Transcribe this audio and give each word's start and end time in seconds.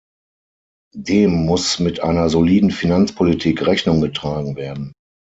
Dem 0.95 1.45
muss 1.45 1.77
mit 1.77 1.99
einer 1.99 2.29
soliden 2.31 2.71
Finanzpolitik 2.71 3.67
Rechnung 3.67 4.01
getragen 4.01 4.55
werden. 4.55 4.93